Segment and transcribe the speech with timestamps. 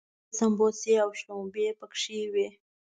[0.29, 2.47] ښې سمبوسې او شلومبې پکې وي.